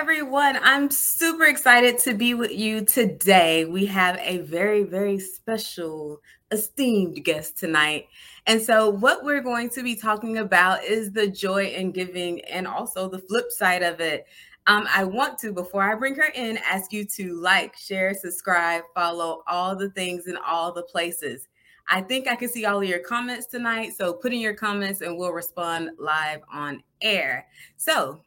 [0.00, 0.58] everyone.
[0.62, 3.66] I'm super excited to be with you today.
[3.66, 8.06] We have a very, very special, esteemed guest tonight.
[8.46, 12.66] And so, what we're going to be talking about is the joy in giving and
[12.66, 14.24] also the flip side of it.
[14.66, 18.84] Um, I want to, before I bring her in, ask you to like, share, subscribe,
[18.94, 21.46] follow all the things in all the places.
[21.90, 23.92] I think I can see all of your comments tonight.
[23.98, 27.46] So put in your comments and we'll respond live on air.
[27.76, 28.22] So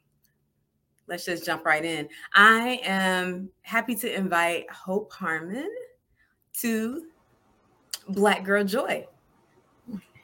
[1.07, 2.07] let's just jump right in.
[2.34, 5.70] I am happy to invite Hope Harmon
[6.59, 7.05] to
[8.09, 9.08] Black Girl Joy.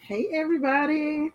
[0.02, 1.32] Hey, everybody.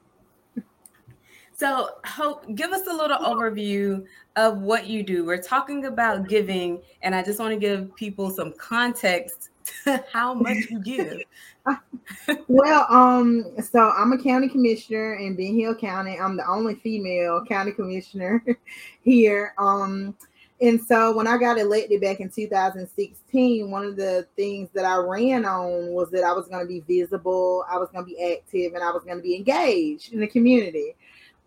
[1.56, 4.04] So, Hope, give us a little overview
[4.34, 5.24] of what you do.
[5.24, 9.50] We're talking about giving, and I just want to give people some context
[10.12, 11.23] how much you give.
[12.48, 16.19] well, um, so I'm a county commissioner in Ben Hill County.
[16.19, 18.44] I'm the only female county commissioner
[19.03, 19.55] here.
[19.58, 20.14] Um,
[20.61, 24.97] and so when I got elected back in 2016, one of the things that I
[24.97, 28.33] ran on was that I was going to be visible, I was going to be
[28.33, 30.94] active, and I was going to be engaged in the community.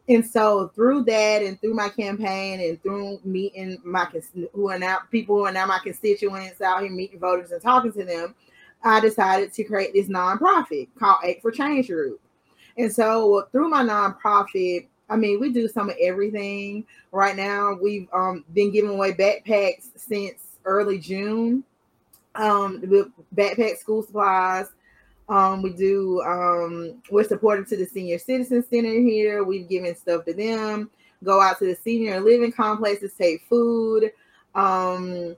[0.09, 4.07] And so through that, and through my campaign, and through meeting my
[4.53, 7.91] who are now people who are now my constituents out here meeting voters and talking
[7.93, 8.33] to them,
[8.83, 12.21] I decided to create this nonprofit called Act for Change Group.
[12.77, 16.85] And so through my nonprofit, I mean, we do some of everything.
[17.11, 21.63] Right now, we've um, been giving away backpacks since early June.
[22.35, 22.81] Um,
[23.35, 24.67] backpack school supplies.
[25.29, 26.21] Um, we do.
[26.21, 29.43] Um, we're supportive to the senior citizen center here.
[29.43, 30.89] We've given stuff to them.
[31.23, 34.11] Go out to the senior living complexes, take food.
[34.55, 35.35] Um,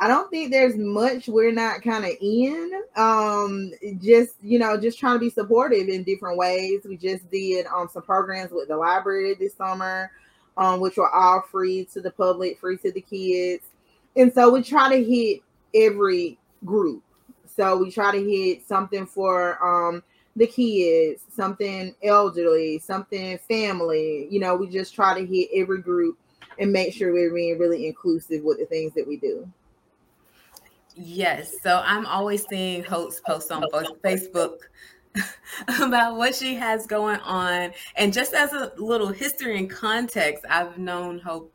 [0.00, 2.82] I don't think there's much we're not kind of in.
[2.96, 6.82] Um, just you know, just trying to be supportive in different ways.
[6.84, 10.10] We just did um some programs with the library this summer,
[10.56, 13.64] um, which were all free to the public, free to the kids,
[14.16, 15.40] and so we try to hit
[15.74, 17.02] every group.
[17.58, 20.04] So we try to hit something for um
[20.36, 24.28] the kids, something elderly, something family.
[24.30, 26.16] You know, we just try to hit every group
[26.60, 29.50] and make sure we're being really inclusive with the things that we do.
[30.94, 31.60] Yes.
[31.60, 33.64] So I'm always seeing Hope's posts on
[34.04, 34.58] Facebook
[35.80, 37.72] about what she has going on.
[37.96, 41.52] And just as a little history and context, I've known Hope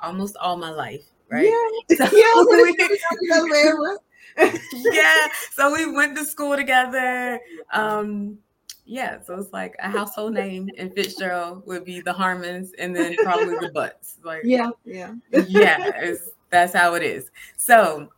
[0.00, 1.52] almost all my life, right?
[1.90, 1.96] Yeah.
[1.96, 3.96] So yeah,
[4.72, 5.26] yeah.
[5.52, 7.40] So we went to school together.
[7.72, 8.38] Um,
[8.84, 13.14] yeah, so it's like a household name in Fitzgerald would be the Harmons and then
[13.22, 14.16] probably the Butts.
[14.24, 15.14] Like yeah, yeah.
[15.46, 16.12] yeah,
[16.50, 17.30] that's how it is.
[17.56, 18.08] So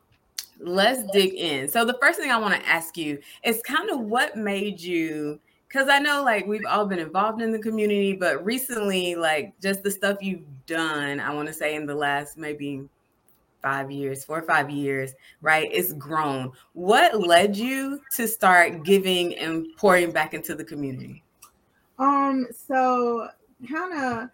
[0.60, 1.68] let's dig in.
[1.68, 5.38] So the first thing I want to ask you is kind of what made you
[5.74, 9.82] because I know like we've all been involved in the community, but recently, like just
[9.82, 12.88] the stuff you've done, I want to say in the last maybe
[13.64, 15.68] five years, four or five years, right?
[15.72, 16.52] It's grown.
[16.74, 21.24] What led you to start giving and pouring back into the community?
[21.98, 23.28] Um, so
[23.68, 24.30] kind of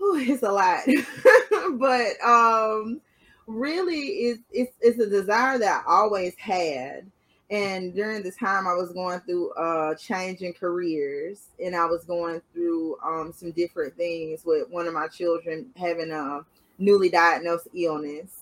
[0.00, 0.80] it's a lot.
[1.78, 3.00] but um
[3.46, 7.10] really is it's, it's a desire that I always had.
[7.50, 12.40] And during the time, I was going through uh changing careers, and I was going
[12.52, 16.44] through um some different things with one of my children having a
[16.80, 18.36] newly diagnosed illness.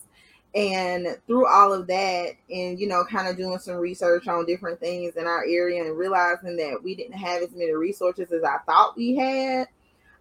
[0.54, 4.80] And through all of that, and you know, kind of doing some research on different
[4.80, 8.56] things in our area, and realizing that we didn't have as many resources as I
[8.64, 9.68] thought we had.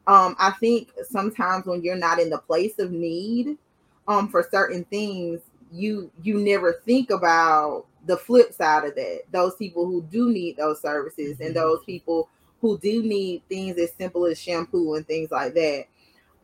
[0.05, 3.57] Um, I think sometimes when you're not in the place of need,
[4.07, 5.41] um for certain things
[5.72, 10.55] you you never think about the flip side of that those people who do need
[10.57, 11.47] those services mm-hmm.
[11.47, 12.29] and those people
[12.61, 15.85] who do need things as simple as shampoo and things like that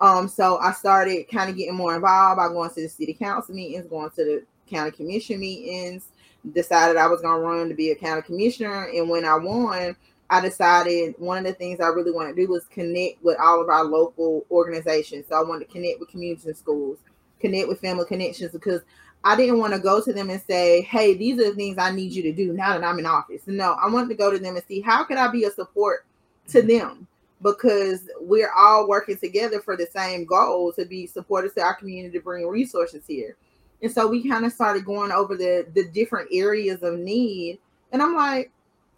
[0.04, 3.56] um so i started kind of getting more involved by going to the city council
[3.56, 6.10] meetings going to the county commission meetings
[6.54, 9.96] decided i was going to run to be a county commissioner and when i won
[10.30, 13.62] I decided one of the things I really want to do was connect with all
[13.62, 15.28] of our local organizations.
[15.30, 16.98] So I wanted to connect with communities and schools
[17.44, 18.82] connect with family connections because
[19.26, 21.92] I didn't want to go to them and say, "Hey, these are the things I
[21.92, 24.40] need you to do now that I'm in office." No, I wanted to go to
[24.40, 26.06] them and see how could I be a support
[26.50, 26.68] to mm-hmm.
[26.68, 27.08] them
[27.44, 32.18] because we're all working together for the same goal to be supporters to our community
[32.18, 33.36] to bring resources here.
[33.82, 37.60] And so we kind of started going over the the different areas of need,
[37.92, 38.50] and I'm like,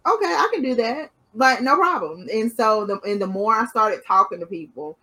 [0.06, 2.28] okay, I can do that, like no problem.
[2.32, 4.96] And so the and the more I started talking to people,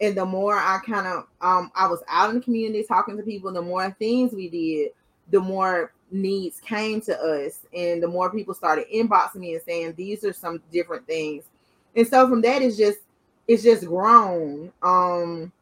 [0.00, 3.22] and the more I kind of um I was out in the community talking to
[3.22, 4.92] people, the more things we did,
[5.30, 9.94] the more needs came to us, and the more people started inboxing me and saying
[9.98, 11.44] these are some different things.
[11.96, 12.98] And so from that it's just
[13.48, 14.72] it's just grown.
[14.82, 15.52] Um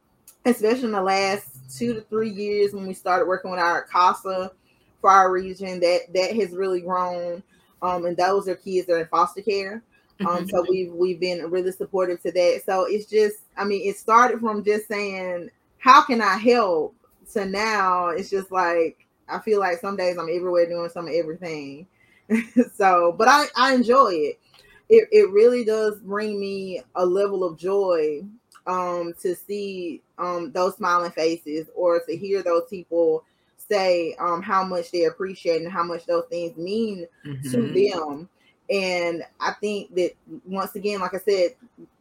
[0.45, 4.53] especially in the last two to three years when we started working with our CASA
[5.01, 7.43] for our region, that that has really grown.
[7.83, 9.83] Um, and those are kids that are in foster care.
[10.27, 12.63] Um, so we've we've been really supportive to that.
[12.65, 16.95] So it's just, I mean, it started from just saying, how can I help?
[17.33, 21.15] To now, it's just like I feel like some days I'm everywhere doing some of
[21.15, 21.87] everything.
[22.75, 24.41] so, but I I enjoy it.
[24.89, 28.23] It it really does bring me a level of joy
[28.67, 33.25] um to see um those smiling faces or to hear those people
[33.57, 37.51] say um how much they appreciate and how much those things mean mm-hmm.
[37.51, 38.29] to them
[38.71, 40.13] and I think that
[40.47, 41.51] once again, like I said,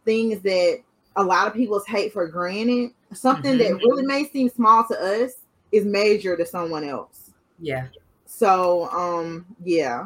[0.06, 0.82] things that
[1.16, 3.74] a lot of people take for granted, something mm-hmm.
[3.74, 5.34] that really may seem small to us
[5.72, 7.32] is major to someone else.
[7.60, 7.88] Yeah.
[8.26, 10.06] So um yeah.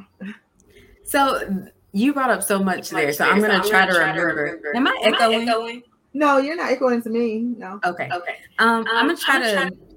[1.04, 1.68] So
[1.98, 4.22] you brought up so much there, so I'm gonna, so try, to, try remember.
[4.22, 4.76] to remember.
[4.76, 5.50] Am I echoing?
[5.50, 5.84] echoing?
[6.14, 7.40] No, you're not echoing to me.
[7.58, 7.80] No.
[7.86, 8.10] Okay.
[8.12, 8.38] Okay.
[8.60, 9.54] Um, um I'm gonna try I'm to.
[9.54, 9.88] Try-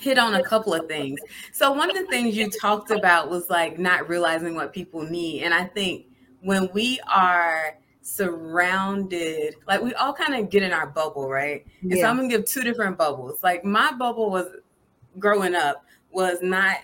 [0.00, 1.20] hit on a couple of things.
[1.52, 5.42] So one of the things you talked about was like not realizing what people need.
[5.42, 6.06] And I think
[6.40, 11.66] when we are surrounded, like we all kind of get in our bubble, right?
[11.82, 13.42] And so I'm gonna give two different bubbles.
[13.42, 14.46] Like my bubble was
[15.18, 16.78] growing up was not,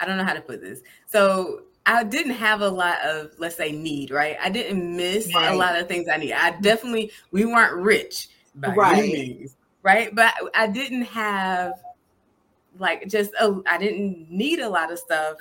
[0.00, 0.80] I don't know how to put this.
[1.06, 4.36] So I didn't have a lot of, let's say, need, right?
[4.40, 5.52] I didn't miss right.
[5.52, 6.32] a lot of things I need.
[6.32, 8.98] I definitely, we weren't rich by right.
[8.98, 10.14] any means right?
[10.14, 11.74] But I didn't have
[12.78, 13.32] like just
[13.66, 15.36] I didn't need a lot of stuff,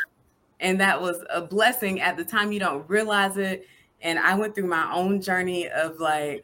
[0.60, 2.52] and that was a blessing at the time.
[2.52, 3.68] You don't realize it,
[4.02, 6.44] and I went through my own journey of like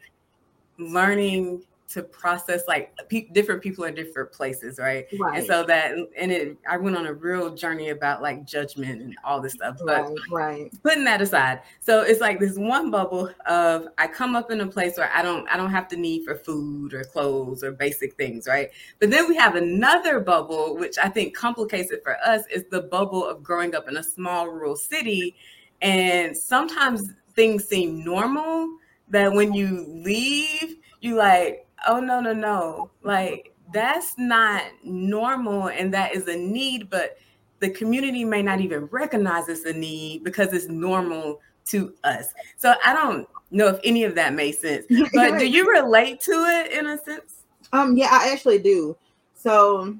[0.78, 5.06] learning to process like pe- different people in different places, right?
[5.18, 5.38] right?
[5.38, 9.16] And so that and it I went on a real journey about like judgment and
[9.24, 9.78] all this stuff.
[9.84, 10.82] But right, right.
[10.82, 14.66] putting that aside, so it's like this one bubble of I come up in a
[14.66, 18.14] place where I don't I don't have the need for food or clothes or basic
[18.16, 18.70] things, right?
[18.98, 22.82] But then we have another bubble, which I think complicates it for us, is the
[22.82, 25.36] bubble of growing up in a small rural city.
[25.80, 28.76] And sometimes things seem normal
[29.08, 32.90] that when you leave, you like oh no no no.
[33.02, 37.18] Like that's not normal and that is a need but
[37.60, 42.34] the community may not even recognize it's a need because it's normal to us.
[42.56, 46.32] So i don't know if any of that makes sense but do you relate to
[46.32, 47.44] it in a sense?
[47.72, 48.96] Um yeah i actually do.
[49.34, 49.96] So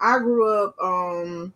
[0.00, 1.52] i grew up um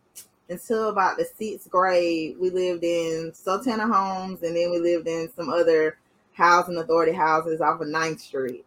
[0.49, 5.31] until about the sixth grade we lived in sultana homes and then we lived in
[5.37, 5.99] some other
[6.33, 8.65] housing authority houses off of Ninth street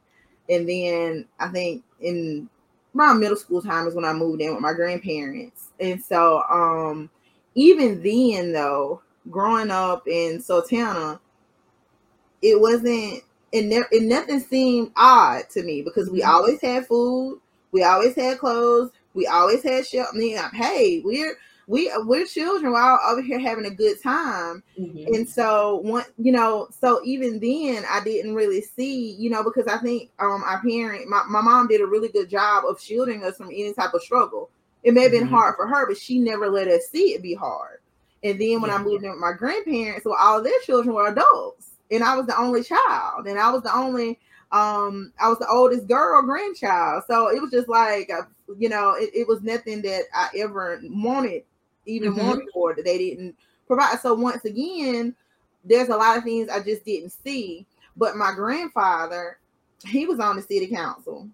[0.50, 2.50] and then I think in
[2.96, 5.70] around middle school time is when I moved in with my grandparents.
[5.80, 7.10] And so um
[7.56, 11.20] even then though, growing up in Sultana,
[12.42, 16.32] it wasn't it never it nothing seemed odd to me because we mm-hmm.
[16.32, 17.40] always had food,
[17.72, 20.10] we always had clothes, we always had shelter.
[20.14, 21.38] I mean, hey, we're
[21.72, 22.74] we we're children.
[22.74, 25.14] We're all over here having a good time, mm-hmm.
[25.14, 29.68] and so one, you know, so even then, I didn't really see, you know, because
[29.68, 33.24] I think um our parent, my, my mom did a really good job of shielding
[33.24, 34.50] us from any type of struggle.
[34.84, 35.34] It may have been mm-hmm.
[35.34, 37.80] hard for her, but she never let us see it be hard.
[38.22, 38.76] And then when yeah.
[38.76, 42.28] I moved in with my grandparents, well, all their children were adults, and I was
[42.28, 44.20] the only child, and I was the only
[44.54, 48.24] um i was the oldest girl grandchild so it was just like uh,
[48.60, 51.44] you know it, it was nothing that i ever wanted
[51.86, 52.26] even mm-hmm.
[52.26, 53.36] more for that they didn't
[53.68, 54.00] provide.
[54.00, 55.16] So once again,
[55.64, 57.66] there's a lot of things I just didn't see.
[57.98, 59.38] But my grandfather,
[59.86, 61.28] he was on the city council,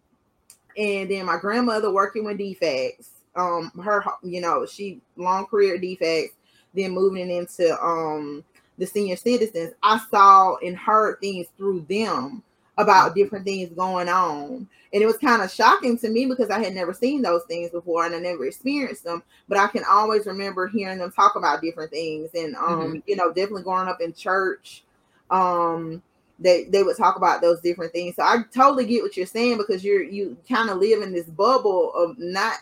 [0.77, 3.10] and then my grandmother working with DFCS.
[3.36, 6.30] Um, her, you know, she long career DFCS,
[6.74, 8.44] then moving into um
[8.77, 9.74] the senior citizens.
[9.84, 12.44] I saw and heard things through them
[12.77, 14.68] about different things going on.
[14.98, 17.70] And it was kind of shocking to me because I had never seen those things
[17.70, 19.22] before and I never experienced them.
[19.48, 22.32] But I can always remember hearing them talk about different things.
[22.34, 22.98] And um, mm-hmm.
[23.06, 24.84] you know, definitely growing up in church,
[25.30, 26.01] um,
[26.39, 28.16] they they would talk about those different things.
[28.16, 31.27] So I totally get what you're saying because you're you kind of live in this
[31.27, 32.58] bubble of not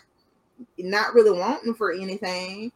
[0.76, 2.70] not really wanting for anything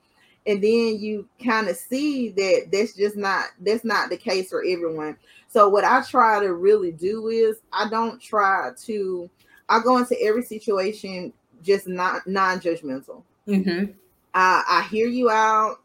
[0.47, 4.63] and then you kind of see that that's just not that's not the case for
[4.63, 5.17] everyone
[5.49, 9.29] so what I try to really do is I don't try to
[9.71, 13.23] I go into every situation just not non-judgmental.
[13.47, 13.93] Mm-hmm.
[14.35, 15.77] I, I hear you out.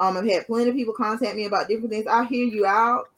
[0.00, 2.06] Um, I've had plenty of people contact me about different things.
[2.06, 3.10] I hear you out.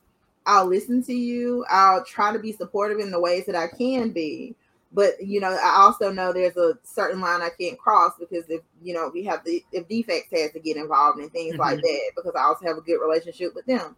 [0.47, 1.65] I'll listen to you.
[1.71, 4.55] I'll try to be supportive in the ways that I can be.
[4.93, 8.61] But you know, I also know there's a certain line I can't cross because if
[8.83, 11.63] you know we have the if DFCS has to get involved in things mm-hmm.
[11.63, 13.97] like that because I also have a good relationship with them.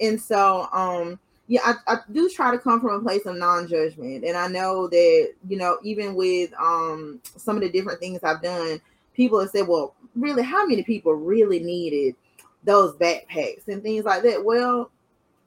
[0.00, 4.24] And so um yeah, I, I do try to come from a place of non-judgment.
[4.24, 8.42] And I know that, you know, even with um some of the different things I've
[8.42, 8.80] done,
[9.14, 12.16] people have said, Well, really, how many people really needed
[12.64, 14.44] those backpacks and things like that?
[14.44, 14.90] Well,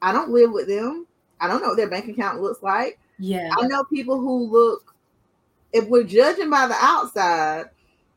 [0.01, 1.05] I don't live with them.
[1.41, 2.99] I don't know what their bank account looks like.
[3.17, 3.49] Yeah.
[3.57, 4.95] I know people who look,
[5.73, 7.65] if we're judging by the outside,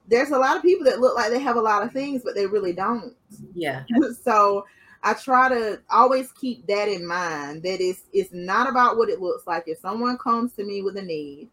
[0.08, 2.34] there's a lot of people that look like they have a lot of things, but
[2.34, 3.14] they really don't.
[3.54, 3.84] Yeah.
[4.22, 4.64] so
[5.04, 9.20] I try to always keep that in mind that it's it's not about what it
[9.20, 9.64] looks like.
[9.66, 11.48] If someone comes to me with a need,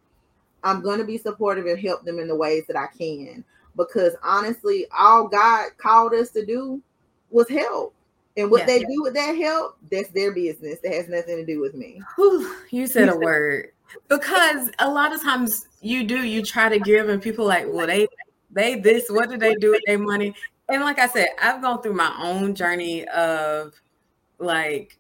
[0.64, 3.44] I'm going to be supportive and help them in the ways that I can.
[3.76, 6.82] Because honestly, all God called us to do
[7.32, 7.94] was help.
[8.38, 8.88] And what yeah, they yeah.
[8.88, 10.80] do with that help, that's their business.
[10.80, 12.02] That has nothing to do with me.
[12.16, 13.72] Whew, you said a word.
[14.08, 17.88] Because a lot of times you do, you try to give, and people like, well,
[17.88, 18.08] they
[18.52, 20.36] they this, what do they do with their money?
[20.70, 23.74] And like I said, I've gone through my own journey of
[24.38, 24.98] like,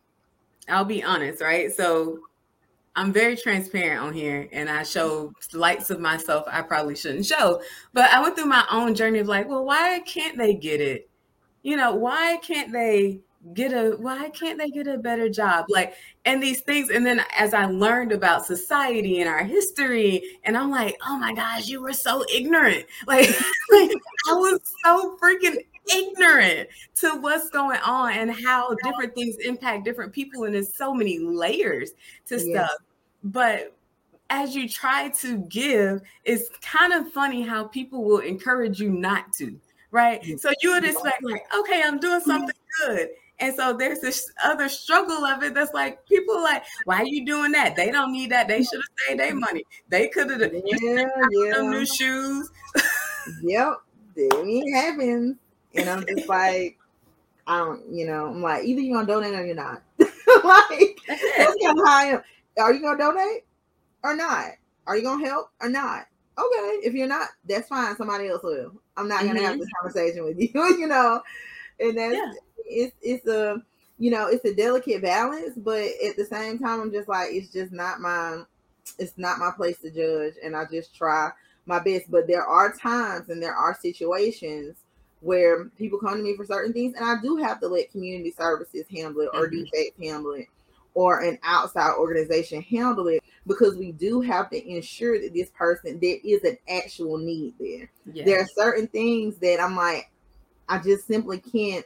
[0.67, 1.71] I'll be honest, right?
[1.71, 2.19] So
[2.95, 7.61] I'm very transparent on here and I show lights of myself I probably shouldn't show.
[7.93, 11.09] But I went through my own journey of like, well, why can't they get it?
[11.63, 13.21] You know, why can't they
[13.53, 15.93] get a why can't they get a better job like
[16.25, 20.69] and these things and then as i learned about society and our history and i'm
[20.69, 23.29] like oh my gosh you were so ignorant like,
[23.71, 23.91] like
[24.29, 25.57] i was so freaking
[25.95, 30.93] ignorant to what's going on and how different things impact different people and there's so
[30.93, 31.91] many layers
[32.25, 32.45] to yes.
[32.45, 32.77] stuff
[33.23, 33.75] but
[34.29, 39.31] as you try to give it's kind of funny how people will encourage you not
[39.33, 39.59] to
[39.91, 42.29] right so you would expect like okay i'm doing mm-hmm.
[42.29, 42.55] something
[42.85, 43.09] good
[43.39, 47.25] and so there's this other struggle of it that's like people like, why are you
[47.25, 47.75] doing that?
[47.75, 48.47] They don't need that.
[48.47, 49.63] They should have saved their money.
[49.87, 51.53] They could have yeah, yeah.
[51.53, 52.49] them new shoes.
[53.41, 53.77] yep.
[54.15, 55.37] It happens.
[55.75, 56.77] And I'm just like,
[57.47, 59.81] I don't, you know, I'm like, either you're gonna donate or you're not.
[59.99, 62.21] like that's kind of how I am.
[62.59, 63.45] Are you gonna donate
[64.03, 64.51] or not?
[64.87, 66.07] Are you gonna help or not?
[66.37, 67.95] Okay, if you're not, that's fine.
[67.95, 68.71] Somebody else will.
[68.97, 69.45] I'm not gonna mm-hmm.
[69.45, 71.21] have this conversation with you, you know.
[71.79, 72.31] And that's yeah
[72.69, 73.61] it's it's a
[73.97, 77.51] you know it's a delicate balance, but at the same time, I'm just like it's
[77.51, 78.43] just not my
[78.97, 81.31] it's not my place to judge, and I just try
[81.69, 82.11] my best.
[82.11, 84.75] But there are times and there are situations
[85.21, 88.31] where people come to me for certain things, and I do have to let community
[88.31, 89.63] services handle it or mm-hmm.
[89.63, 90.47] DFCS handle it
[90.95, 95.99] or an outside organization handle it because we do have to ensure that this person
[96.01, 97.89] there is an actual need there.
[98.11, 98.25] Yes.
[98.25, 100.09] There are certain things that I'm like,
[100.67, 101.85] I just simply can't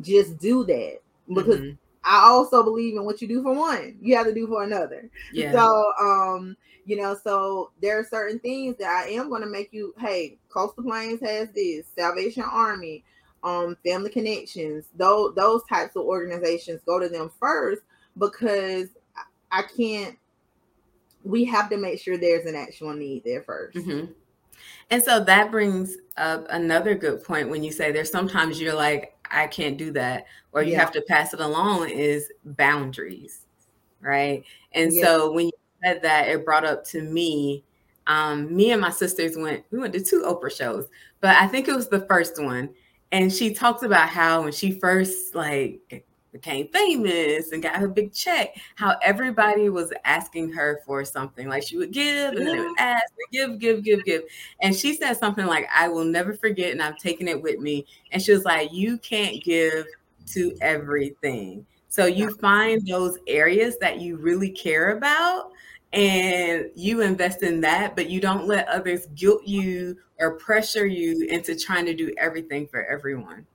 [0.00, 1.76] just do that because mm-hmm.
[2.06, 5.10] I also believe in what you do for one, you have to do for another.
[5.32, 5.52] Yeah.
[5.52, 9.72] So, um, you know, so there are certain things that I am going to make
[9.72, 9.92] you.
[9.98, 13.04] Hey, Coastal Plains has this, Salvation Army,
[13.42, 16.80] um, Family Connections, those those types of organizations.
[16.86, 17.82] Go to them first
[18.16, 18.88] because
[19.50, 20.16] I can't.
[21.24, 24.12] We have to make sure there's an actual need there 1st mm-hmm.
[24.90, 29.15] And so that brings up another good point when you say there's sometimes you're like,
[29.30, 30.80] I can't do that, or you yeah.
[30.80, 33.46] have to pass it along is boundaries,
[34.00, 34.44] right?
[34.72, 35.04] And yeah.
[35.04, 35.52] so when you
[35.84, 37.64] said that, it brought up to me.
[38.06, 39.64] Um, me and my sisters went.
[39.70, 40.88] We went to two Oprah shows,
[41.20, 42.70] but I think it was the first one,
[43.12, 46.05] and she talked about how when she first like
[46.40, 51.48] became famous and got her big check, how everybody was asking her for something.
[51.48, 54.22] Like she would give and then they would ask, give, give, give, give.
[54.60, 57.86] And she said something like, I will never forget, and I've taken it with me.
[58.12, 59.86] And she was like, You can't give
[60.32, 61.66] to everything.
[61.88, 65.52] So you find those areas that you really care about
[65.92, 71.26] and you invest in that, but you don't let others guilt you or pressure you
[71.30, 73.46] into trying to do everything for everyone.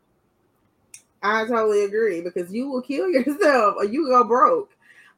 [1.24, 4.72] I totally agree because you will kill yourself or you go broke.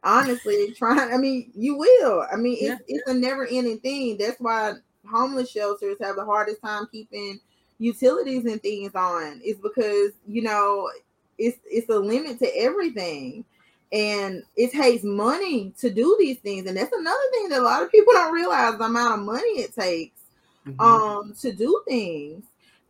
[0.03, 1.13] Honestly, trying.
[1.13, 2.25] I mean, you will.
[2.31, 2.97] I mean, it's yeah.
[2.97, 4.17] it's a never ending thing.
[4.17, 4.73] That's why
[5.09, 7.39] homeless shelters have the hardest time keeping
[7.79, 9.41] utilities and things on.
[9.43, 10.89] Is because you know
[11.37, 13.45] it's it's a limit to everything
[13.91, 17.83] and it takes money to do these things and that's another thing that a lot
[17.83, 20.19] of people don't realize the amount of money it takes
[20.67, 20.79] mm-hmm.
[20.79, 22.43] um to do things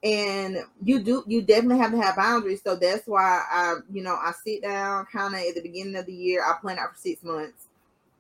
[0.04, 2.62] and you do you definitely have to have boundaries.
[2.62, 6.06] So that's why i you know i sit down kind of at the beginning of
[6.06, 7.68] the year i plan out for six months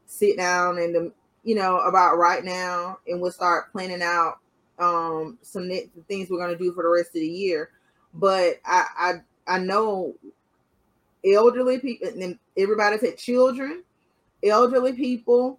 [0.06, 1.12] sit down and the
[1.44, 4.40] you know about right now and we'll start planning out
[4.80, 5.70] um some
[6.08, 7.70] things we're going to do for the rest of the year.
[8.13, 10.13] But i i i know
[11.25, 13.84] elderly people and everybody said children
[14.44, 15.58] elderly people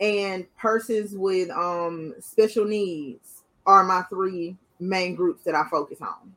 [0.00, 6.34] and persons with um special needs are my three main groups that I focus on.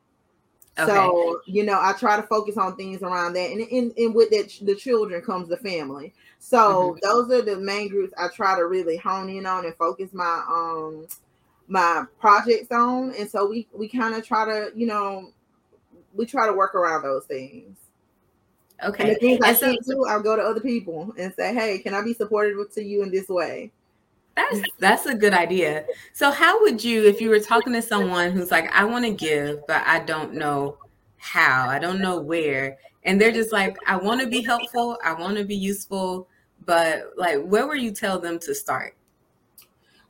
[0.79, 0.91] Okay.
[0.91, 3.49] So, you know, I try to focus on things around that.
[3.49, 6.13] And, and, and with that, the children comes the family.
[6.39, 6.57] So
[6.91, 6.99] mm-hmm.
[7.01, 10.43] those are the main groups I try to really hone in on and focus my
[10.47, 11.07] um
[11.67, 13.13] my projects on.
[13.17, 15.31] And so we we kind of try to, you know,
[16.13, 17.77] we try to work around those things.
[18.83, 19.03] Okay.
[19.03, 21.79] And the things and I so, do, I'll go to other people and say, hey,
[21.79, 23.71] can I be supportive to you in this way?
[24.37, 25.83] That's that's a good idea.
[26.13, 29.11] So how would you if you were talking to someone who's like I want to
[29.11, 30.77] give but I don't know
[31.17, 31.67] how.
[31.67, 32.77] I don't know where.
[33.03, 36.27] And they're just like I want to be helpful, I want to be useful,
[36.67, 38.95] but like where would you tell them to start?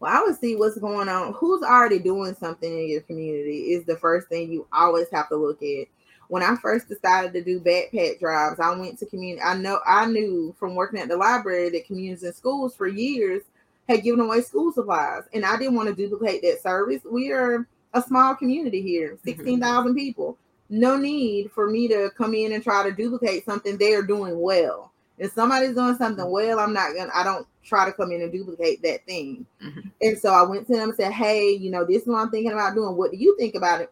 [0.02, 1.34] Well, I would see what's going on.
[1.34, 5.38] Who's already doing something in your community is the first thing you always have to
[5.38, 5.88] look at.
[6.28, 9.42] When I first decided to do backpack drives, I went to community.
[9.42, 13.44] I know I knew from working at the library that communities and schools for years
[13.88, 17.01] had given away school supplies, and I didn't want to duplicate that service.
[17.10, 19.29] We are a small community here, mm-hmm.
[19.29, 19.98] 16,000 mm-hmm.
[19.98, 20.38] people.
[20.70, 24.39] No need for me to come in and try to duplicate something they are doing
[24.39, 24.91] well.
[25.17, 28.32] If somebody's doing something well, I'm not gonna, I don't try to come in and
[28.32, 29.46] duplicate that thing.
[29.63, 29.89] Mm-hmm.
[30.01, 32.29] And so I went to them and said, Hey, you know, this is what I'm
[32.29, 32.96] thinking about doing.
[32.96, 33.91] What do you think about it?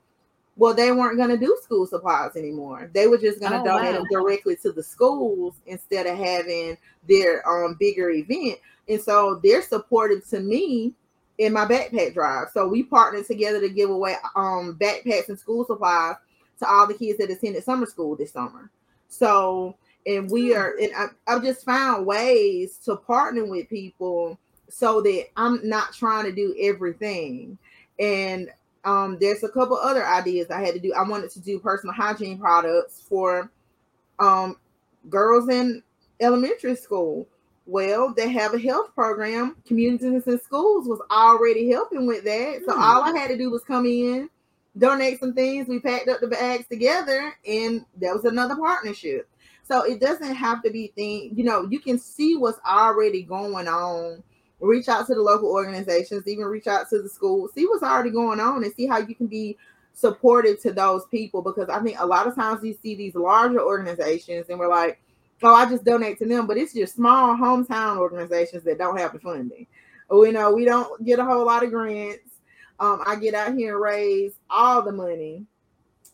[0.57, 2.89] Well, they weren't going to do school supplies anymore.
[2.93, 3.99] They were just going to oh, donate wow.
[3.99, 8.59] them directly to the schools instead of having their um bigger event.
[8.87, 10.93] And so they're supportive to me
[11.37, 12.47] in my backpack drive.
[12.53, 16.15] So we partnered together to give away um backpacks and school supplies
[16.59, 18.71] to all the kids that attended summer school this summer.
[19.09, 20.57] So and we hmm.
[20.57, 24.37] are and I, I've just found ways to partner with people
[24.69, 27.57] so that I'm not trying to do everything.
[27.99, 28.49] And
[28.85, 30.93] um, there's a couple other ideas I had to do.
[30.93, 33.51] I wanted to do personal hygiene products for
[34.19, 34.57] um,
[35.09, 35.83] girls in
[36.19, 37.27] elementary school.
[37.65, 39.57] Well, they have a health program.
[39.65, 42.61] Communities and schools was already helping with that.
[42.67, 42.79] So mm.
[42.79, 44.29] all I had to do was come in,
[44.77, 45.67] donate some things.
[45.67, 49.27] We packed up the bags together, and that was another partnership.
[49.63, 53.67] So it doesn't have to be thing, you know, you can see what's already going
[53.67, 54.21] on.
[54.59, 58.09] Reach out to the local organizations, even reach out to the school, see what's already
[58.09, 59.57] going on and see how you can be
[59.93, 63.61] supportive to those people because I think a lot of times you see these larger
[63.61, 65.01] organizations and we're like,
[65.43, 66.47] oh, I just donate to them.
[66.47, 69.67] But it's just small hometown organizations that don't have the funding.
[70.11, 72.29] You know, we don't get a whole lot of grants.
[72.79, 75.45] Um, I get out here and raise all the money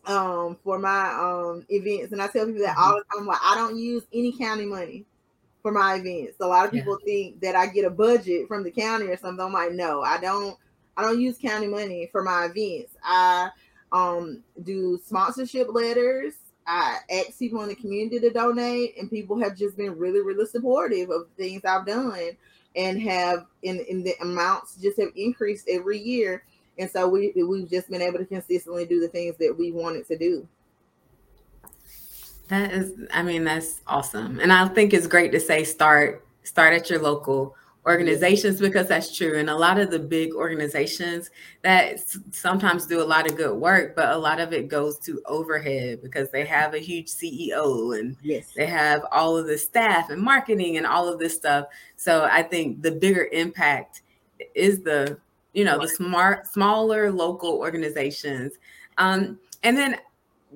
[0.06, 3.54] um for my um events and i tell people that all the time like i
[3.54, 5.04] don't use any county money
[5.62, 7.12] for my events a lot of people yeah.
[7.12, 10.18] think that i get a budget from the county or something i'm like no i
[10.20, 10.56] don't
[10.96, 13.48] i don't use county money for my events i
[13.92, 16.34] um do sponsorship letters
[16.66, 20.46] I ask people in the community to donate, and people have just been really, really
[20.46, 22.36] supportive of things I've done
[22.76, 26.44] and have in, in the amounts just have increased every year.
[26.78, 30.06] And so we we've just been able to consistently do the things that we wanted
[30.08, 30.46] to do.
[32.52, 34.38] That is, I mean, that's awesome.
[34.38, 39.16] And I think it's great to say start start at your local organizations because that's
[39.16, 39.38] true.
[39.38, 41.30] And a lot of the big organizations
[41.62, 45.22] that sometimes do a lot of good work but a lot of it goes to
[45.24, 48.52] overhead because they have a huge ceo and yes.
[48.54, 51.64] they have all of the staff and marketing and all of this stuff.
[51.96, 54.02] So i think the bigger impact
[54.54, 55.16] is the
[55.54, 58.52] you know the smart smaller local organizations.
[58.98, 59.96] Um and then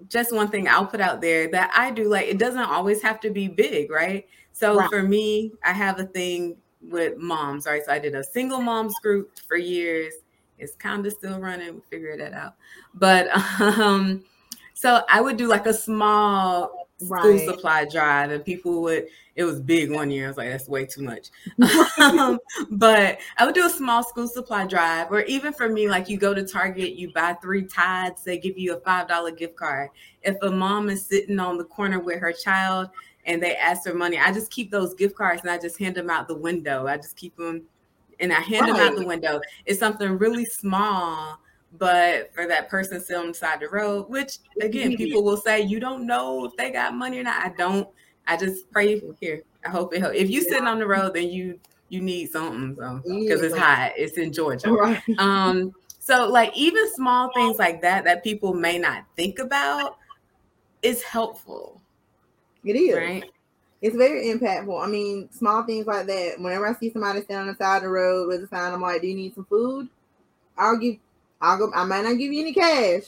[0.08, 3.20] just one thing I'll put out there that I do like it doesn't always have
[3.20, 4.26] to be big, right?
[4.52, 4.88] So right.
[4.88, 7.84] for me, I have a thing with moms, right?
[7.84, 10.14] So I did a single moms group for years.
[10.58, 11.74] It's kind of still running.
[11.74, 12.54] We figured that out.
[12.94, 13.28] But
[13.60, 14.24] um,
[14.74, 17.20] so I would do like a small right.
[17.20, 19.06] school supply drive, and people would.
[19.34, 20.24] It was big one year.
[20.24, 21.28] I was like, that's way too much.
[21.98, 22.38] um,
[22.70, 26.16] but I would do a small school supply drive, or even for me, like you
[26.16, 29.90] go to Target, you buy three Tides, they give you a five dollar gift card.
[30.22, 32.90] If a mom is sitting on the corner with her child
[33.26, 35.96] and they ask for money, I just keep those gift cards and I just hand
[35.96, 36.86] them out the window.
[36.86, 37.62] I just keep them
[38.20, 38.76] and I hand right.
[38.76, 39.40] them out the window.
[39.64, 41.38] It's something really small,
[41.72, 45.36] but for that person sitting on the side of the road, which again, people will
[45.36, 47.44] say, you don't know if they got money or not.
[47.44, 47.88] I don't.
[48.26, 49.42] I just pray here.
[49.64, 50.16] I hope it helps.
[50.16, 53.92] If you sitting on the road, then you you need something so because it's hot.
[53.96, 54.68] It's in Georgia.
[54.72, 55.02] Right.
[55.18, 59.96] Um, so like even small things like that that people may not think about
[60.82, 61.80] is helpful.
[62.64, 62.96] It is.
[62.96, 63.24] Right.
[63.82, 64.82] It's very impactful.
[64.82, 66.34] I mean, small things like that.
[66.38, 68.80] Whenever I see somebody standing on the side of the road with a sign, I'm
[68.80, 69.88] like, "Do you need some food?"
[70.56, 70.96] I'll give.
[71.40, 71.70] I'll go.
[71.74, 73.04] I might not give you any cash,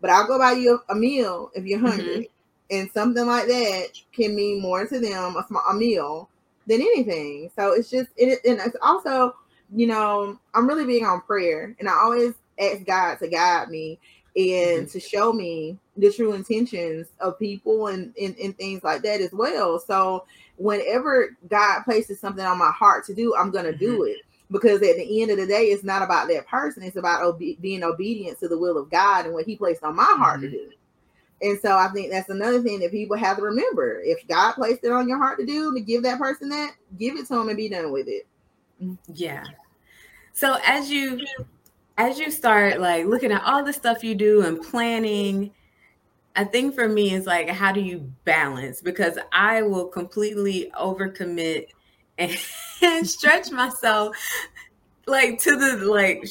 [0.00, 2.04] but I'll go buy you a, a meal if you're hungry.
[2.04, 2.76] Mm-hmm.
[2.76, 6.28] And something like that can mean more to them a small a meal
[6.66, 7.50] than anything.
[7.56, 8.38] So it's just it.
[8.44, 9.34] And it's also,
[9.74, 13.98] you know, I'm really big on prayer, and I always ask God to guide me
[14.36, 14.86] and mm-hmm.
[14.86, 19.32] to show me the true intentions of people and, and, and things like that as
[19.32, 19.80] well.
[19.80, 20.24] So
[20.56, 24.10] whenever God places something on my heart to do, I'm gonna do mm-hmm.
[24.12, 24.18] it
[24.50, 26.82] because at the end of the day, it's not about that person.
[26.82, 29.96] It's about obe- being obedient to the will of God and what He placed on
[29.96, 30.50] my heart mm-hmm.
[30.50, 30.70] to do.
[31.42, 34.00] And so I think that's another thing that people have to remember.
[34.04, 37.16] If God placed it on your heart to do, to give that person that, give
[37.16, 38.26] it to them and be done with it.
[39.14, 39.44] Yeah.
[40.32, 41.20] So as you
[41.96, 45.50] as you start like looking at all the stuff you do and planning,
[46.36, 48.80] I think for me is like how do you balance?
[48.80, 51.68] Because I will completely overcommit
[52.20, 52.38] and,
[52.82, 54.16] and stretch myself
[55.06, 56.24] like to the like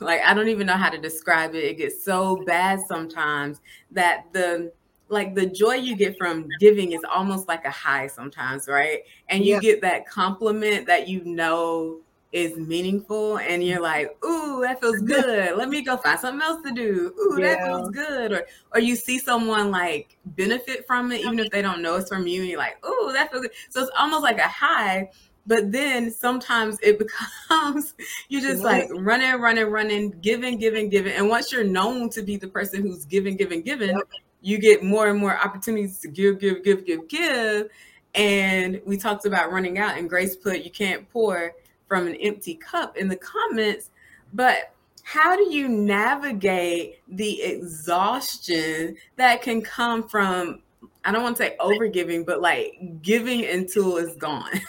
[0.00, 1.64] like I don't even know how to describe it.
[1.64, 4.72] It gets so bad sometimes that the
[5.08, 9.00] like the joy you get from giving is almost like a high sometimes, right?
[9.28, 9.60] And you yeah.
[9.60, 12.00] get that compliment that you know
[12.32, 15.56] is meaningful and you're like, ooh, that feels good.
[15.56, 17.12] Let me go find something else to do.
[17.18, 17.54] Ooh, yeah.
[17.54, 18.32] that feels good.
[18.32, 22.08] Or or you see someone like benefit from it, even if they don't know it's
[22.08, 23.52] from you, and you're like, ooh, that feels good.
[23.70, 25.10] So it's almost like a high,
[25.46, 26.98] but then sometimes it
[27.48, 27.94] becomes
[28.28, 31.12] you're just like running, running, running, giving, giving, giving.
[31.14, 34.08] And once you're known to be the person who's giving, giving, giving, yep.
[34.40, 37.68] you get more and more opportunities to give, give, give, give, give.
[38.14, 41.54] And we talked about running out, and Grace put, you can't pour
[41.90, 43.90] from an empty cup in the comments.
[44.32, 44.72] But
[45.02, 50.62] how do you navigate the exhaustion that can come from,
[51.04, 54.48] I don't want to say overgiving, but like giving until it's gone?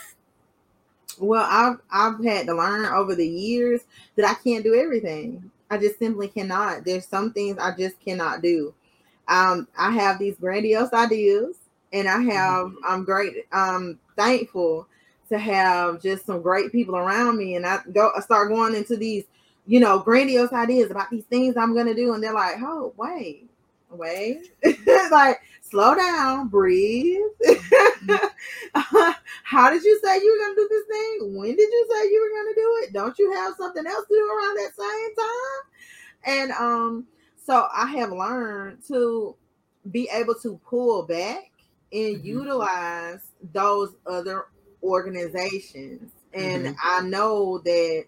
[1.19, 3.81] Well, I've I've had to learn over the years
[4.15, 5.51] that I can't do everything.
[5.69, 6.83] I just simply cannot.
[6.83, 8.73] There's some things I just cannot do.
[9.27, 11.57] Um, I have these grandiose ideas,
[11.93, 12.85] and I have mm-hmm.
[12.87, 13.45] I'm great.
[13.51, 14.87] I'm thankful
[15.31, 18.95] to have just some great people around me, and I go I start going into
[18.95, 19.25] these,
[19.65, 23.49] you know, grandiose ideas about these things I'm gonna do, and they're like, oh wait,
[23.89, 24.51] wait,
[25.11, 27.21] like slow down, breathe.
[29.43, 31.35] How did you say you were going to do this thing?
[31.37, 32.93] When did you say you were going to do it?
[32.93, 35.63] Don't you have something else to do around that same time?
[36.23, 37.07] And um,
[37.45, 39.35] so I have learned to
[39.91, 41.51] be able to pull back
[41.91, 42.27] and mm-hmm.
[42.27, 44.45] utilize those other
[44.83, 46.11] organizations.
[46.33, 46.75] And mm-hmm.
[46.83, 48.05] I know that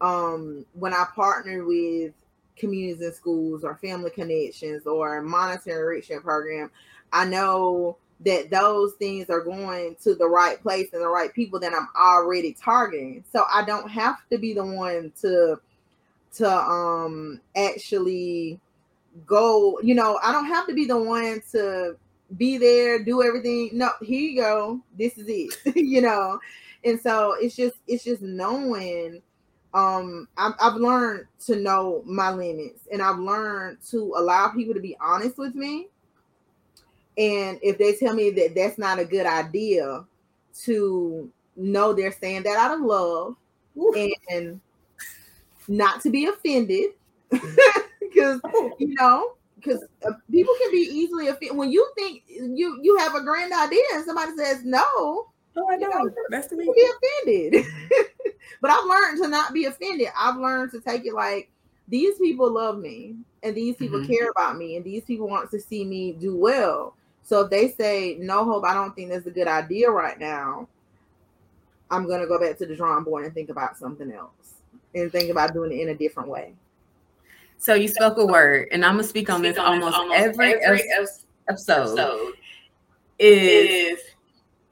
[0.00, 2.12] um, when I partner with
[2.56, 6.70] communities and schools or family connections or monetary enrichment program,
[7.12, 11.60] I know that those things are going to the right place and the right people
[11.60, 13.24] that I'm already targeting.
[13.32, 15.60] So I don't have to be the one to
[16.34, 18.60] to um actually
[19.26, 21.96] go, you know, I don't have to be the one to
[22.36, 23.70] be there, do everything.
[23.72, 24.80] No, here you go.
[24.96, 25.76] This is it.
[25.76, 26.38] you know.
[26.84, 29.22] And so it's just it's just knowing
[29.74, 34.80] um I've, I've learned to know my limits and I've learned to allow people to
[34.80, 35.88] be honest with me
[37.18, 40.04] and if they tell me that that's not a good idea,
[40.62, 43.34] to know they're saying that out of love
[44.30, 44.60] and
[45.66, 46.90] not to be offended,
[47.30, 48.72] because oh.
[48.78, 53.14] you know, because uh, people can be easily offended when you think you you have
[53.14, 54.84] a grand idea and somebody says no.
[55.56, 55.88] Oh, I know.
[55.88, 56.70] You know That's me.
[56.74, 56.90] Be
[57.24, 57.66] offended,
[58.60, 60.08] but I've learned to not be offended.
[60.18, 61.50] I've learned to take it like
[61.88, 64.12] these people love me and these people mm-hmm.
[64.12, 66.94] care about me and these people want to see me do well
[67.28, 70.66] so if they say, no, Hope, I don't think that's a good idea right now,
[71.90, 74.54] I'm going to go back to the drawing board and think about something else
[74.94, 76.54] and think about doing it in a different way.
[77.58, 79.96] So you spoke a word, and I'm going to speak on speak this on almost,
[79.96, 80.84] almost every, every
[81.48, 82.34] episode, episode
[83.18, 83.98] is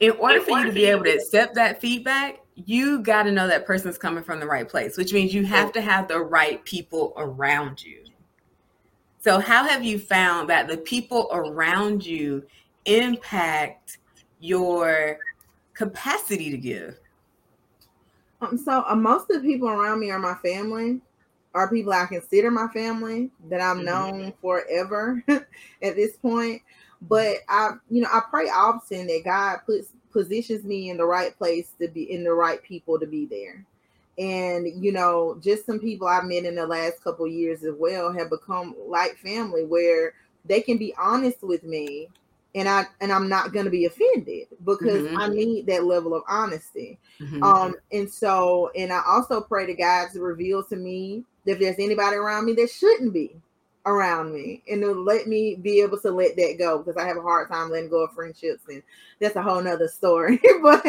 [0.01, 3.49] in order for you to be able to accept that feedback, you got to know
[3.49, 6.65] that person's coming from the right place, which means you have to have the right
[6.65, 8.05] people around you.
[9.21, 12.47] So, how have you found that the people around you
[12.85, 13.99] impact
[14.39, 15.19] your
[15.75, 16.99] capacity to give?
[18.41, 21.01] Um, so, uh, most of the people around me are my family,
[21.57, 23.87] are people I consider my family that I've mm-hmm.
[23.87, 26.63] known forever at this point.
[27.03, 31.37] But I, you know, I pray often that God puts positions me in the right
[31.37, 33.67] place to be in the right people to be there
[34.19, 38.11] and you know just some people i've met in the last couple years as well
[38.11, 40.15] have become like family where
[40.45, 42.09] they can be honest with me
[42.55, 45.19] and i and i'm not going to be offended because mm-hmm.
[45.19, 47.43] i need that level of honesty mm-hmm.
[47.43, 51.79] um and so and i also pray to god to reveal to me if there's
[51.79, 53.37] anybody around me that shouldn't be
[53.87, 57.17] around me and to let me be able to let that go because I have
[57.17, 58.83] a hard time letting go of friendships and
[59.21, 60.41] that's a whole nother story.
[60.63, 60.85] but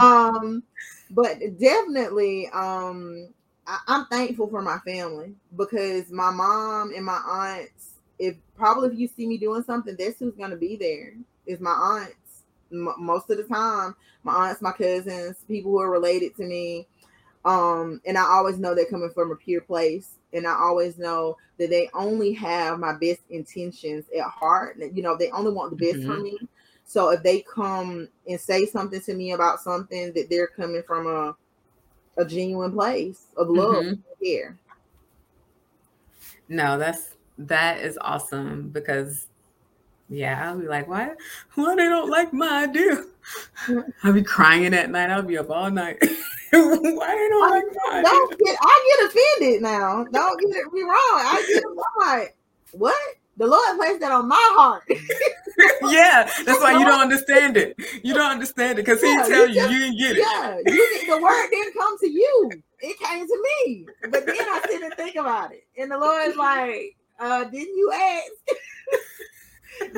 [0.00, 0.62] um
[1.10, 3.28] but definitely um
[3.66, 7.94] I, I'm thankful for my family because my mom and my aunts.
[8.18, 11.14] If probably if you see me doing something, that's who's gonna be there.
[11.46, 12.42] Is my aunts.
[12.72, 16.86] M- most of the time, my aunts, my cousins, people who are related to me.
[17.44, 21.38] Um, and I always know they're coming from a pure place, and I always know
[21.58, 24.76] that they only have my best intentions at heart.
[24.78, 26.06] You know, they only want the best Mhm.
[26.06, 26.38] for me.
[26.84, 31.06] So if they come and say something to me about something, that they're coming from
[31.06, 31.36] a
[32.16, 34.02] a genuine place of love Mhm.
[34.20, 34.58] here.
[36.48, 39.28] No, that's that is awesome because
[40.10, 41.10] yeah, I'll be like, why
[41.54, 43.04] why they don't like my idea?
[44.02, 45.10] I'll be crying at night.
[45.10, 45.98] I'll be up all night.
[46.50, 48.02] why they don't like my?
[48.02, 50.04] Don't get I get offended now.
[50.12, 50.96] Don't get it me wrong.
[50.96, 52.36] I get I'm like,
[52.72, 52.96] what?
[53.36, 54.82] The Lord placed that on my heart.
[55.88, 57.74] yeah, that's why you don't understand it.
[58.02, 60.18] You don't understand it because he Yeah, tell you you just- you didn't get it.
[60.18, 62.50] yeah, you the word didn't come to you.
[62.80, 63.86] It came to me.
[64.10, 65.64] But then I sit and think about it.
[65.78, 68.58] And the Lord's like, uh, didn't you ask?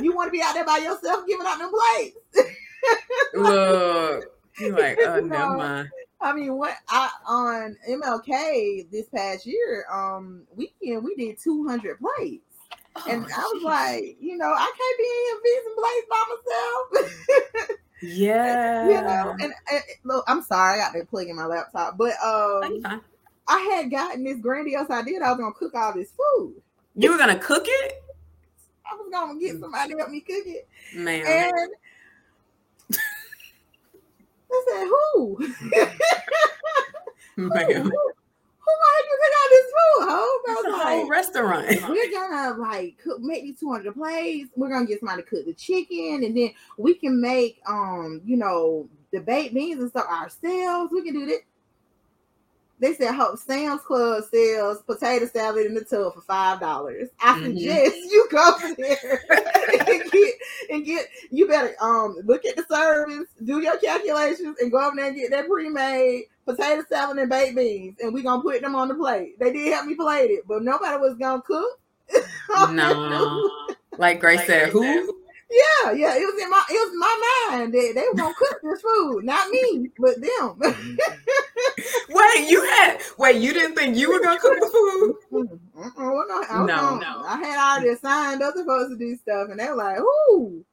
[0.02, 2.18] You want to be out there by yourself giving out them plates.
[3.34, 4.24] Look,
[4.58, 5.26] you're like, oh, No.
[5.26, 5.88] never mind.
[6.20, 12.44] I mean, what I on MLK this past year, um, weekend we did 200 plates.
[13.08, 16.22] And I was Oh, like, you know, I can't be in here fixing plates by
[17.64, 17.80] myself.
[18.02, 21.96] yeah, you know, and, and look, I'm sorry, I got to plug in my laptop,
[21.98, 23.02] but Oh, um.
[23.48, 26.54] I had gotten this grandiose idea that I was gonna cook all this food.
[26.94, 28.01] You were gonna cook it,
[28.92, 31.26] I was gonna get somebody to help me cook it, man.
[31.26, 31.70] and
[34.50, 35.36] I said, "Who?
[35.36, 35.46] who,
[37.36, 37.58] who man.
[37.58, 41.88] gonna help you cook all this food?" Hope I It's a was whole restaurant.
[41.88, 46.22] we're gonna like cook these 200 plates we're gonna get somebody to cook the chicken
[46.24, 51.02] and then we can make um you know the baked beans and stuff ourselves we
[51.02, 51.40] can do that
[52.82, 57.08] they said Hope Sam's Club sells potato salad in the tub for five dollars.
[57.20, 57.54] I Mhm.
[57.54, 59.24] suggest you go there
[59.88, 60.34] and get
[60.70, 64.96] and get you better um look at the service, do your calculations, and go over
[64.96, 68.74] there and get that pre-made potato salad and baked beans, and we're gonna put them
[68.74, 69.38] on the plate.
[69.38, 71.78] They did help me plate it, but nobody was gonna cook.
[72.72, 73.48] No.
[73.98, 75.21] Like Grace said, who?
[75.52, 78.34] Yeah, yeah, it was in my it was in my mind that they were gonna
[78.34, 80.58] cook this food, not me, but them.
[82.08, 85.16] Wait, you had wait, you didn't think you were gonna cook the food?
[85.76, 87.22] Mm-mm, well, no, I was No, gonna- no.
[87.26, 90.64] I had already assigned other folks to do stuff, and they were like, "Ooh,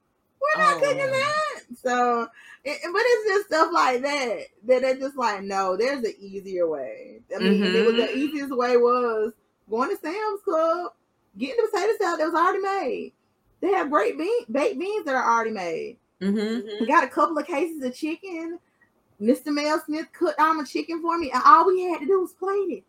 [0.41, 0.79] we're not Oh.
[0.79, 2.27] cooking that." So,
[2.63, 6.67] it, but it's just stuff like that that they're just like, "No, there's an easier
[6.67, 8.15] way." I mean, it was the Mhm.
[8.15, 9.33] easiest way was
[9.69, 10.93] going to Sam's Club,
[11.37, 13.13] getting the potato salad that was already made.
[13.61, 15.97] They have great bean, baked beans that are already made.
[16.21, 16.81] Mm-hmm.
[16.81, 18.59] We got a couple of cases of chicken.
[19.21, 19.47] Mr.
[19.47, 22.33] Mel Smith cooked all my chicken for me, and all we had to do was
[22.33, 22.83] plate it.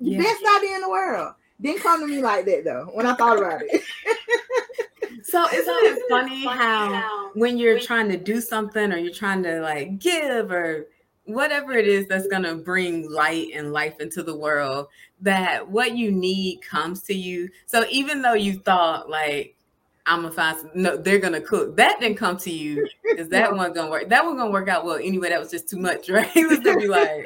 [0.00, 0.18] The Yeah.
[0.22, 1.34] best idea in the world.
[1.60, 2.90] Didn't come to me like that though.
[2.92, 3.82] When I thought about it,
[5.24, 9.60] So isn't it funny how when you're trying to do something or you're trying to
[9.60, 10.86] like give or
[11.24, 14.86] whatever it is that's going to bring light and life into the world
[15.20, 19.54] that what you need comes to you so even though you thought like
[20.08, 23.54] i'm gonna find some, no they're gonna cook that didn't come to you because that
[23.54, 26.08] one gonna work that one gonna work out well anyway that was just too much
[26.10, 27.24] right it was gonna be like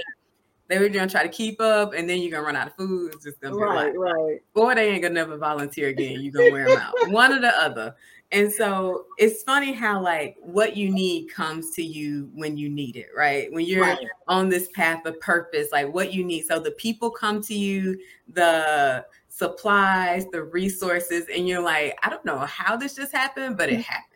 [0.69, 3.13] they were gonna try to keep up and then you're gonna run out of food
[3.15, 4.41] it's just gonna be like right, right.
[4.55, 6.21] or they ain't gonna never volunteer again.
[6.21, 7.95] You're gonna wear them out, one or the other.
[8.31, 12.97] And so it's funny how like what you need comes to you when you need
[12.97, 13.53] it, right?
[13.53, 13.99] When you're Right.
[14.27, 16.47] on this path of purpose, like what you need.
[16.47, 17.99] So the people come to you,
[18.33, 23.71] the supplies, the resources, and you're like, I don't know how this just happened, but
[23.71, 23.81] it mm-hmm.
[23.83, 24.09] happened.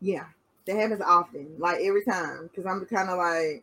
[0.00, 0.24] Yeah,
[0.66, 3.62] that happens often, like every time, because I'm kind of like,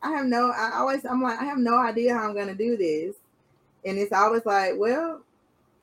[0.00, 0.50] I have no.
[0.50, 3.16] I always, I'm like, I have no idea how I'm gonna do this,
[3.84, 5.22] and it's always like, well,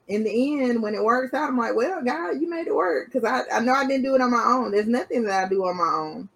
[0.08, 3.12] in the end, when it works out, I'm like, well, God, you made it work,
[3.12, 4.72] because I, I know I didn't do it on my own.
[4.72, 6.30] There's nothing that I do on my own.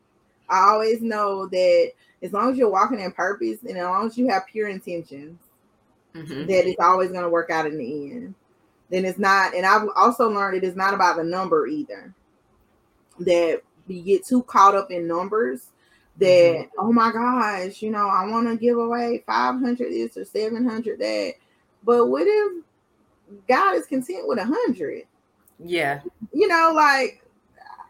[0.49, 1.91] I always know that
[2.21, 5.39] as long as you're walking in purpose, and as long as you have pure intentions,
[6.15, 6.47] Mhm.
[6.47, 8.35] that it's always going to work out in the end.
[8.89, 12.13] Then it's not, and I've also learned it is not about the number either.
[13.19, 15.71] That we get too caught up in numbers
[16.17, 20.99] that, oh my gosh, you know, I want to give away 500 this or 700
[20.99, 21.33] that.
[21.83, 22.63] But what if
[23.47, 25.03] God is content with a 100?
[25.59, 26.01] Yeah.
[26.31, 27.21] You know, like,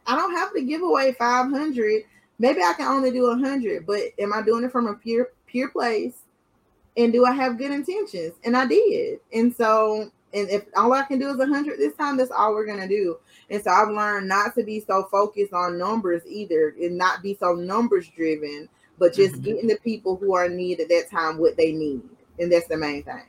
[0.08, 2.04] I don't have to give away 500.
[2.40, 5.30] Maybe I can only do a 100, but am I doing it from a pure,
[5.46, 6.25] pure place?
[6.98, 8.34] And do I have good intentions?
[8.44, 9.20] And I did.
[9.34, 12.66] And so, and if all I can do is 100 this time, that's all we're
[12.66, 13.18] going to do.
[13.50, 17.36] And so I've learned not to be so focused on numbers either and not be
[17.40, 19.44] so numbers driven, but just Mhm.
[19.44, 22.02] getting the people who are in need at that time what they need.
[22.38, 23.24] and that's the main thing.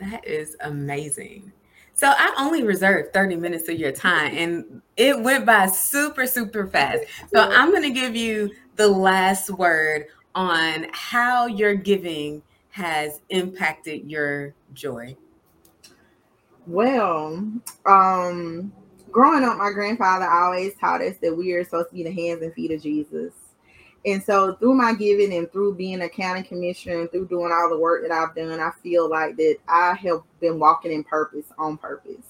[0.00, 1.52] That is amazing.
[1.94, 6.66] So I only reserved 30 minutes of your time and it went by super, super
[6.66, 7.04] fast.
[7.32, 14.10] So I'm going to give you the last word on how your giving has impacted
[14.10, 15.16] your joy.
[16.66, 17.50] Well,
[17.86, 18.72] um,
[19.10, 22.42] growing up, my grandfather always taught us that we are supposed to be the hands
[22.42, 23.34] and feet of Jesus.
[24.04, 27.78] And so through my giving and through being a county commissioner through doing all the
[27.78, 31.76] work that I've done, I feel like that I have been walking in purpose on
[31.76, 32.26] purpose.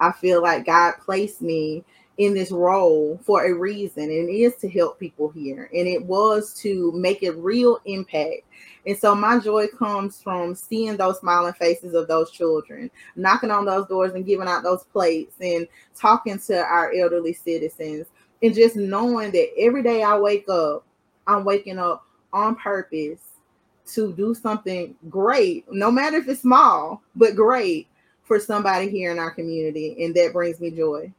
[0.00, 1.84] I feel like God placed me
[2.18, 5.70] in this role for a reason, and it is to help people here.
[5.72, 8.42] And it was to make a real impact.
[8.86, 13.64] And so my joy comes from seeing those smiling faces of those children, knocking on
[13.64, 18.06] those doors and giving out those plates and talking to our elderly citizens,
[18.42, 20.84] and just knowing that every day I wake up,
[21.26, 23.20] I'm waking up on purpose
[23.94, 27.86] to do something great, no matter if it's small, but great
[28.24, 30.04] for somebody here in our community.
[30.04, 31.12] And that brings me joy.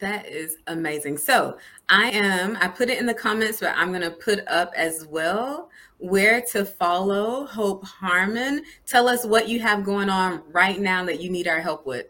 [0.00, 1.18] That is amazing.
[1.18, 1.58] So
[1.88, 5.06] I am, I put it in the comments, but I'm going to put up as
[5.06, 8.62] well where to follow Hope Harmon.
[8.86, 12.06] Tell us what you have going on right now that you need our help with.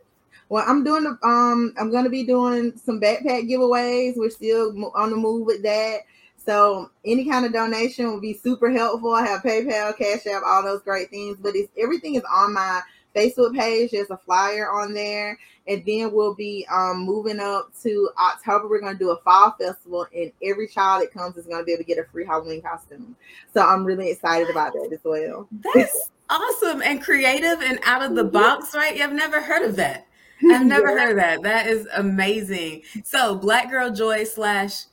[0.50, 4.16] Well, I'm doing um I'm to be doing some backpack giveaways.
[4.16, 6.00] We're still on the move with that.
[6.36, 9.12] So any kind of donation will be super helpful.
[9.12, 12.80] I have PayPal, Cash App, all those great things, but it's everything is on my
[13.18, 13.90] Facebook page.
[13.90, 15.38] There's a flyer on there.
[15.66, 18.68] And then we'll be um, moving up to October.
[18.68, 21.64] We're going to do a fall festival, and every child that comes is going to
[21.64, 23.14] be able to get a free Halloween costume.
[23.52, 25.46] So I'm really excited about that as well.
[25.74, 28.32] That's awesome and creative and out of the mm-hmm.
[28.32, 28.98] box, right?
[28.98, 30.06] I've never heard of that.
[30.50, 30.98] I've never yeah.
[30.98, 31.42] heard of that.
[31.42, 32.82] That is amazing.
[33.04, 34.84] So, Black Girl Joy slash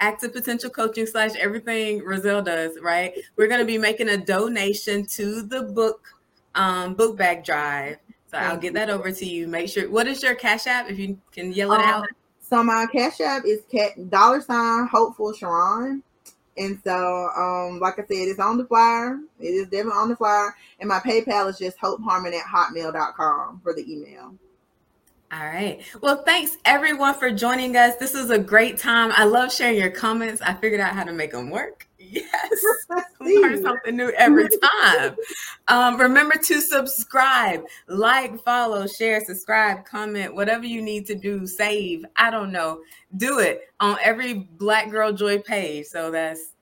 [0.00, 3.14] active potential coaching slash everything R'zelle does, right?
[3.36, 6.15] We're going to be making a donation to the book
[6.56, 7.98] um, book bag drive.
[8.30, 9.46] So I'll get that over to you.
[9.46, 9.88] Make sure.
[9.88, 10.90] What is your cash app?
[10.90, 12.08] If you can yell it um, out.
[12.40, 16.02] So my cash app is cat dollar sign hopeful Sharon.
[16.58, 19.18] And so, um, like I said, it's on the flyer.
[19.38, 20.54] It is definitely on the flyer.
[20.80, 24.34] And my PayPal is just hopeharmon at hotmail.com for the email.
[25.32, 25.82] All right.
[26.00, 27.96] Well, thanks everyone for joining us.
[27.96, 29.12] This was a great time.
[29.14, 30.40] I love sharing your comments.
[30.40, 31.85] I figured out how to make them work.
[32.10, 32.64] Yes.
[33.20, 35.16] Learn something new every time.
[35.68, 42.04] Um, remember to subscribe, like, follow, share, subscribe, comment, whatever you need to do, save.
[42.16, 42.80] I don't know.
[43.16, 45.86] Do it on every Black Girl Joy page.
[45.86, 46.52] So that's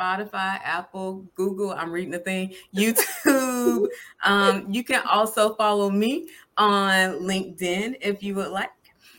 [0.00, 1.72] Spotify, Apple, Google.
[1.72, 2.54] I'm reading the thing.
[2.74, 3.88] YouTube.
[4.24, 8.70] um, you can also follow me on LinkedIn if you would like.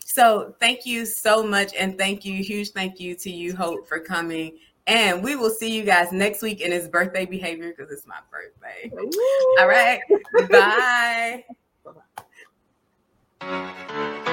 [0.06, 1.74] So thank you so much.
[1.74, 4.58] And thank you, huge thank you to you, Hope, for coming.
[4.88, 8.18] And we will see you guys next week in his birthday behavior because it's my
[8.32, 8.92] birthday.
[9.60, 10.02] All right.
[10.50, 11.46] Bye.
[13.40, 14.28] Bye-bye.